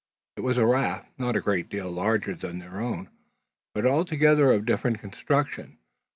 [0.35, 3.11] It was a raft, not a great deal larger than their own,
[3.75, 5.77] but altogether of different construction.